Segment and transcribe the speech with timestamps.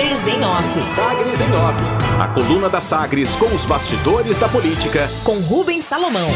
[0.00, 0.82] Sagres em Off.
[0.82, 1.78] Sagres em Off.
[2.18, 5.06] A coluna da Sagres com os bastidores da política.
[5.22, 6.26] Com Rubens Salomão.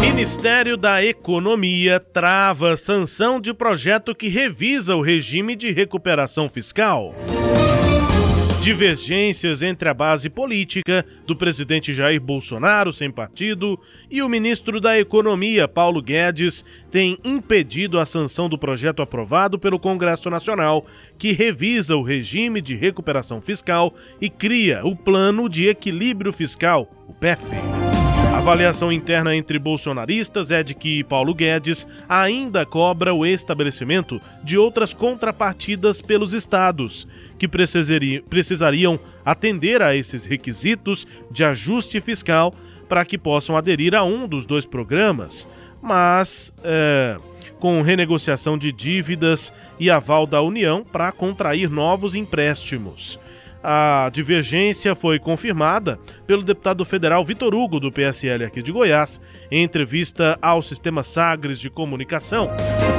[0.00, 7.14] Ministério da Economia trava sanção de projeto que revisa o regime de recuperação fiscal.
[8.62, 13.76] Divergências entre a base política do presidente Jair Bolsonaro, sem partido,
[14.08, 19.80] e o ministro da Economia, Paulo Guedes, têm impedido a sanção do projeto aprovado pelo
[19.80, 20.86] Congresso Nacional,
[21.18, 27.12] que revisa o regime de recuperação fiscal e cria o Plano de Equilíbrio Fiscal, o
[27.12, 27.42] PEF.
[28.42, 34.92] Avaliação interna entre bolsonaristas é de que Paulo Guedes ainda cobra o estabelecimento de outras
[34.92, 37.06] contrapartidas pelos estados
[37.38, 42.52] que precisariam atender a esses requisitos de ajuste fiscal
[42.88, 45.48] para que possam aderir a um dos dois programas,
[45.80, 47.16] mas é,
[47.60, 53.20] com renegociação de dívidas e aval da União para contrair novos empréstimos.
[53.62, 55.96] A divergência foi confirmada
[56.26, 59.20] pelo deputado federal Vitor Hugo, do PSL aqui de Goiás,
[59.52, 62.50] em entrevista ao Sistema Sagres de Comunicação.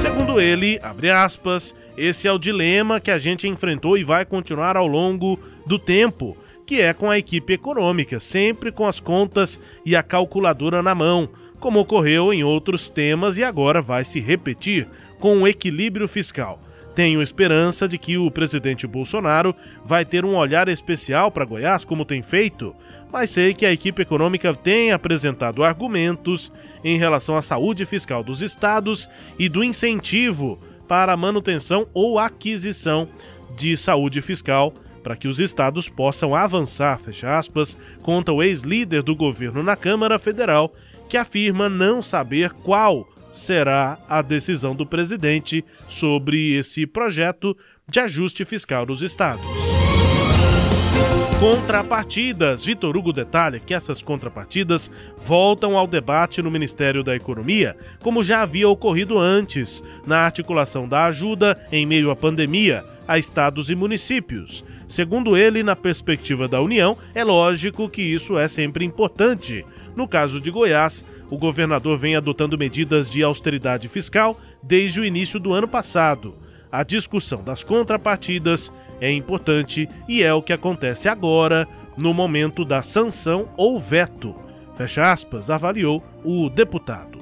[0.00, 4.76] Segundo ele, abre aspas, esse é o dilema que a gente enfrentou e vai continuar
[4.76, 9.96] ao longo do tempo, que é com a equipe econômica, sempre com as contas e
[9.96, 14.86] a calculadora na mão, como ocorreu em outros temas e agora vai se repetir
[15.18, 16.60] com o equilíbrio fiscal.
[16.94, 19.54] Tenho esperança de que o presidente Bolsonaro
[19.84, 22.74] vai ter um olhar especial para Goiás, como tem feito,
[23.10, 26.52] mas sei que a equipe econômica tem apresentado argumentos
[26.84, 33.08] em relação à saúde fiscal dos estados e do incentivo para a manutenção ou aquisição
[33.56, 39.16] de saúde fiscal para que os estados possam avançar, fecha aspas, conta o ex-líder do
[39.16, 40.72] governo na Câmara Federal,
[41.08, 47.56] que afirma não saber qual será a decisão do presidente sobre esse projeto
[47.88, 49.44] de ajuste fiscal dos estados.
[51.40, 52.64] Contrapartidas.
[52.64, 54.88] Vitor Hugo detalha que essas contrapartidas
[55.24, 61.06] voltam ao debate no Ministério da Economia, como já havia ocorrido antes, na articulação da
[61.06, 64.64] ajuda em meio à pandemia a estados e municípios.
[64.86, 69.64] Segundo ele, na perspectiva da União, é lógico que isso é sempre importante.
[69.96, 75.40] No caso de Goiás, o governador vem adotando medidas de austeridade fiscal desde o início
[75.40, 76.34] do ano passado.
[76.70, 78.70] A discussão das contrapartidas
[79.00, 81.66] é importante e é o que acontece agora,
[81.96, 84.34] no momento da sanção ou veto.
[84.76, 87.18] Fecha aspas, avaliou o deputado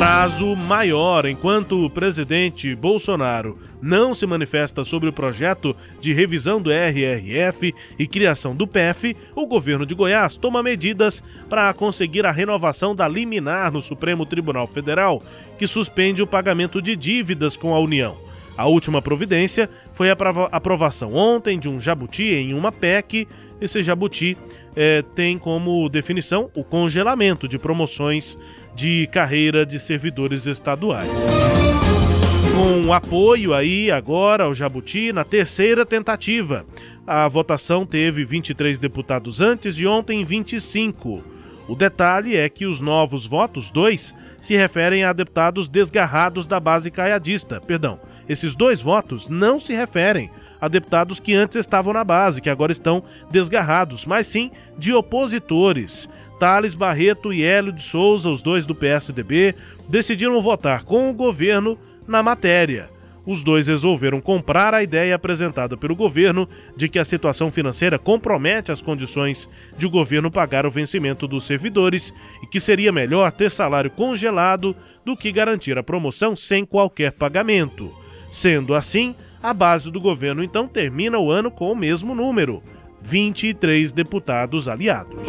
[0.00, 1.26] prazo maior.
[1.26, 8.06] Enquanto o presidente Bolsonaro não se manifesta sobre o projeto de revisão do RRF e
[8.06, 13.70] criação do PF, o governo de Goiás toma medidas para conseguir a renovação da liminar
[13.70, 15.22] no Supremo Tribunal Federal,
[15.58, 18.16] que suspende o pagamento de dívidas com a União.
[18.56, 20.16] A última providência foi a
[20.50, 23.28] aprovação ontem de um jabuti em uma PEC.
[23.60, 24.36] Esse jabuti
[24.74, 28.38] é, tem como definição o congelamento de promoções
[28.74, 31.10] de carreira de servidores estaduais.
[32.54, 36.64] Com apoio aí agora ao Jabuti na terceira tentativa.
[37.06, 41.22] A votação teve 23 deputados antes de ontem 25.
[41.68, 46.90] O detalhe é que os novos votos, dois, se referem a deputados desgarrados da base
[46.90, 47.60] caiadista.
[47.60, 52.50] Perdão, esses dois votos não se referem a deputados que antes estavam na base, que
[52.50, 56.08] agora estão desgarrados, mas sim de opositores.
[56.38, 59.54] Thales Barreto e Hélio de Souza, os dois do PSDB,
[59.88, 62.88] decidiram votar com o governo na matéria.
[63.26, 68.72] Os dois resolveram comprar a ideia apresentada pelo governo de que a situação financeira compromete
[68.72, 73.50] as condições de o governo pagar o vencimento dos servidores e que seria melhor ter
[73.50, 77.94] salário congelado do que garantir a promoção sem qualquer pagamento.
[78.30, 82.62] Sendo assim, a base do governo então termina o ano com o mesmo número:
[83.02, 85.28] 23 deputados aliados.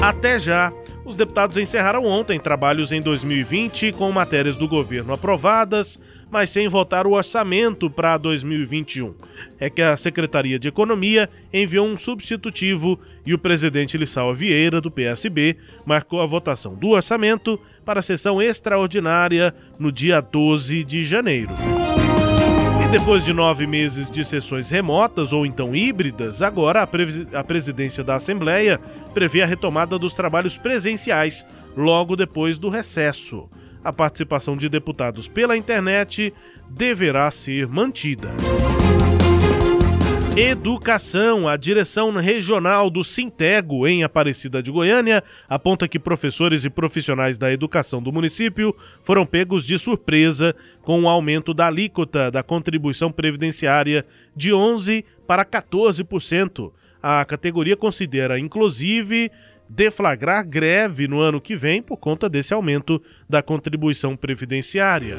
[0.00, 0.72] Até já!
[1.04, 5.98] Os deputados encerraram ontem trabalhos em 2020 com matérias do governo aprovadas,
[6.30, 9.14] mas sem votar o orçamento para 2021.
[9.58, 14.90] É que a Secretaria de Economia enviou um substitutivo e o presidente Lissau Vieira, do
[14.90, 15.56] PSB,
[15.86, 21.87] marcou a votação do orçamento para a sessão extraordinária no dia 12 de janeiro.
[22.90, 28.02] Depois de nove meses de sessões remotas ou então híbridas, agora a, pre a presidência
[28.02, 28.80] da Assembleia
[29.12, 31.44] prevê a retomada dos trabalhos presenciais
[31.76, 33.46] logo depois do recesso.
[33.84, 36.32] A participação de deputados pela internet
[36.70, 38.28] deverá ser mantida.
[40.40, 41.48] Educação.
[41.48, 47.52] A direção regional do Sintego, em Aparecida de Goiânia, aponta que professores e profissionais da
[47.52, 54.06] educação do município foram pegos de surpresa com o aumento da alíquota da contribuição previdenciária
[54.36, 56.70] de 11% para 14%.
[57.02, 59.32] A categoria considera, inclusive,
[59.68, 65.18] deflagrar greve no ano que vem por conta desse aumento da contribuição previdenciária.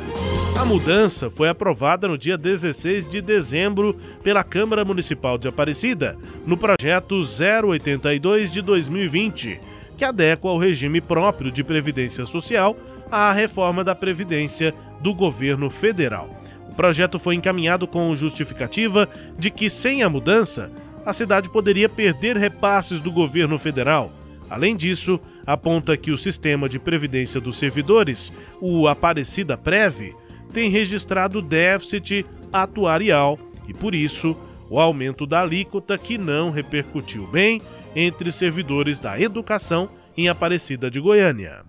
[0.60, 6.58] A mudança foi aprovada no dia 16 de dezembro pela Câmara Municipal de Aparecida, no
[6.58, 7.16] projeto
[7.66, 9.58] 082 de 2020,
[9.98, 12.76] que adequa ao regime próprio de previdência social
[13.10, 16.30] à reforma da previdência do governo federal.
[16.70, 19.08] O projeto foi encaminhado com justificativa
[19.38, 20.70] de que sem a mudança,
[21.06, 24.12] a cidade poderia perder repasses do governo federal
[24.50, 30.16] Além disso, aponta que o sistema de previdência dos servidores, o Aparecida Prev,
[30.54, 33.38] tem registrado déficit atuarial
[33.68, 34.36] e, por isso,
[34.70, 37.62] o aumento da alíquota que não repercutiu bem
[37.96, 41.64] entre servidores da educação em Aparecida de Goiânia.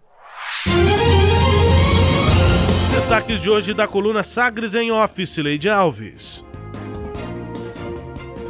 [2.93, 6.45] Destaques de hoje da coluna Sagres em Office, Leide Alves.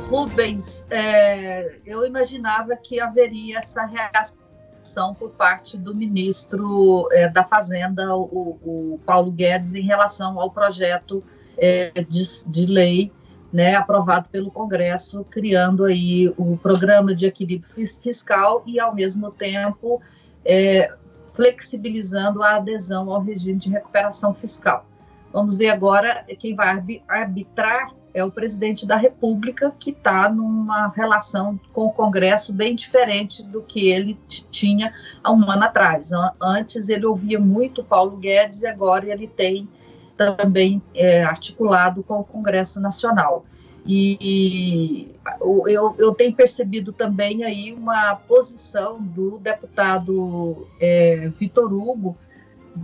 [0.08, 4.49] Rubens, é, eu imaginava que haveria essa reação
[5.14, 11.22] por parte do ministro é, da Fazenda, o, o, Paulo Guedes, em relação ao projeto
[11.56, 13.12] é, de, de, lei
[13.52, 20.00] né, aprovado pelo Congresso, criando aí o programa de equilíbrio fiscal e, ao mesmo tempo,
[20.44, 20.92] é,
[21.34, 24.86] flexibilizando a adesão ao regime de recuperação fiscal.
[25.32, 31.58] Vamos ver agora quem vai arbitrar é o presidente da República que está numa relação
[31.72, 34.18] com o Congresso bem diferente do que ele
[34.50, 34.92] tinha
[35.22, 36.10] há um ano atrás.
[36.40, 39.68] Antes ele ouvia muito Paulo Guedes e agora ele tem
[40.16, 43.44] também é, articulado com o Congresso Nacional.
[43.86, 52.16] E, eu, eu, tenho percebido também aí uma posição do deputado é, Vitor Hugo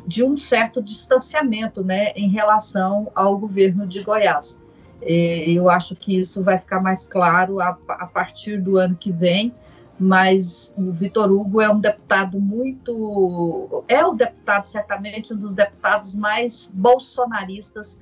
[0.07, 4.61] de um certo distanciamento né, em relação ao governo de Goiás.
[5.07, 9.55] Eu acho que isso vai ficar mais claro a, a partir do ano que vem,
[9.99, 13.85] mas o Vitor Hugo é um deputado muito.
[13.89, 18.01] É o deputado, certamente, um dos deputados mais bolsonaristas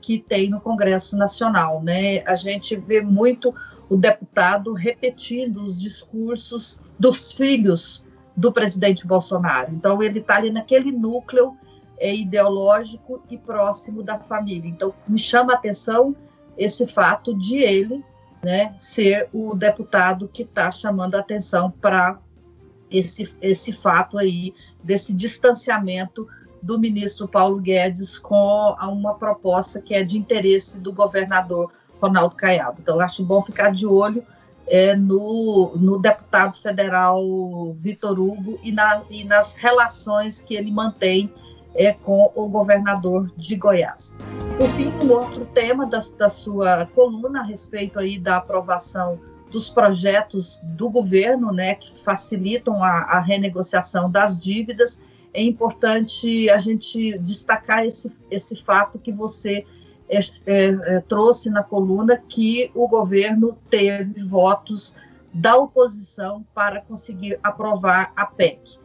[0.00, 1.82] que tem no Congresso Nacional.
[1.82, 2.22] Né?
[2.26, 3.54] A gente vê muito
[3.88, 8.04] o deputado repetindo os discursos dos filhos
[8.36, 9.72] do presidente Bolsonaro.
[9.72, 11.56] Então, ele está ali naquele núcleo
[11.98, 14.68] é, ideológico e próximo da família.
[14.68, 16.14] Então, me chama a atenção
[16.56, 18.04] esse fato de ele
[18.42, 22.18] né, ser o deputado que está chamando a atenção para
[22.90, 26.28] esse, esse fato aí, desse distanciamento
[26.62, 32.78] do ministro Paulo Guedes com uma proposta que é de interesse do governador Ronaldo Caiado.
[32.80, 34.24] Então, acho bom ficar de olho
[34.66, 37.22] é, no, no deputado federal
[37.74, 41.32] Vitor Hugo e, na, e nas relações que ele mantém
[41.76, 44.16] é, com o governador de Goiás.
[44.58, 49.20] Por fim, um outro tema da, da sua coluna a respeito aí da aprovação
[49.50, 55.00] dos projetos do governo, né, que facilitam a, a renegociação das dívidas.
[55.32, 59.64] É importante a gente destacar esse, esse fato que você
[60.08, 64.96] é, é, é, trouxe na coluna, que o governo teve votos
[65.32, 68.78] da oposição para conseguir aprovar a PEC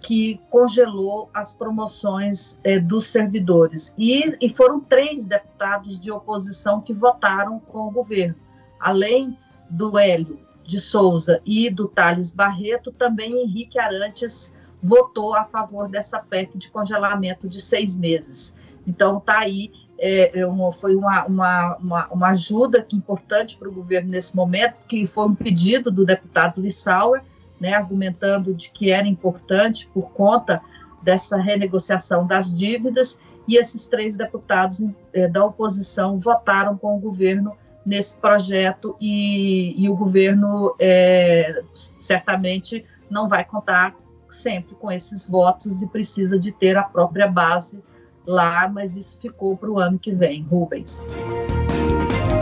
[0.00, 3.94] que congelou as promoções é, dos servidores.
[3.98, 8.34] E, e, foram três deputados de oposição que votaram com o governo.
[8.78, 9.36] Além
[9.68, 16.18] do Hélio de Souza e do Thales Barreto, também Henrique Arantes votou a favor dessa
[16.18, 18.56] PEC de congelamento de seis meses.
[18.86, 23.72] Então, está aí, é, é, uma, foi uma, uma, uma, uma ajuda importante para o
[23.72, 27.22] governo nesse momento, que foi um pedido do deputado Lissauer,
[27.60, 30.62] né, argumentando de que era importante por conta
[31.02, 37.56] dessa renegociação das dívidas, e esses três deputados eh, da oposição votaram com o governo
[37.84, 41.62] nesse projeto, e, e o governo eh,
[41.98, 43.96] certamente não vai contar
[44.30, 47.82] sempre com esses votos e precisa de ter a própria base
[48.26, 51.02] lá, mas isso ficou para o ano que vem, Rubens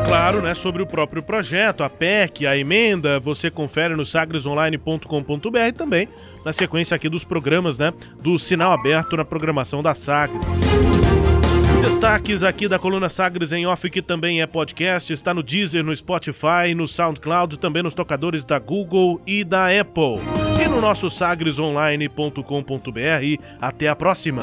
[0.09, 6.09] claro, né, sobre o próprio projeto, a PEC, a emenda, você confere no sagresonline.com.br também
[6.45, 10.41] na sequência aqui dos programas, né, do Sinal Aberto na programação da Sagres.
[11.83, 15.95] Destaques aqui da coluna Sagres em Off, que também é podcast, está no Deezer, no
[15.95, 20.21] Spotify, no SoundCloud, também nos tocadores da Google e da Apple.
[20.63, 23.43] E no nosso sagresonline.com.br.
[23.61, 24.43] Até a próxima!